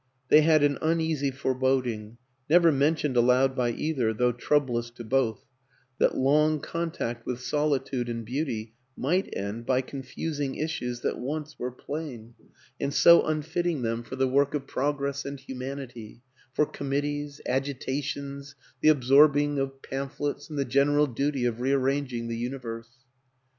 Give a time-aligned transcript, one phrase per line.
[0.29, 2.17] They had an uneasy foreboding
[2.49, 5.45] never mentioned aloud by either, though troublous to both
[5.99, 11.69] that long contact with solitude and beauty might end by confusing issues that once were
[11.71, 12.33] plain,
[12.79, 16.21] and so unfitting them for the work of WILLIAM AN ENGLISHMAN 45 Progress and Humanity
[16.51, 22.27] for committees, agi tations, the absorbing of pamphlets and the gen eral duty of rearranging
[22.27, 22.89] the universe.